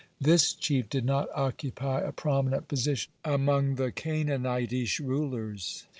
This 0.19 0.53
chief 0.53 0.89
did 0.89 1.05
not 1.05 1.27
occupy 1.35 1.99
a 1.99 2.11
prominent 2.11 2.67
position 2.67 3.13
among 3.23 3.75
the 3.75 3.91
Canaanitish 3.91 4.99
rulers. 4.99 5.83